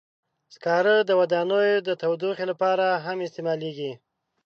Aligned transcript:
سکاره 0.53 0.95
د 1.05 1.11
ودانیو 1.19 1.83
د 1.87 1.89
تودوخې 2.01 2.45
لپاره 2.51 2.85
هم 3.05 3.17
استعمالېږي. 3.27 3.91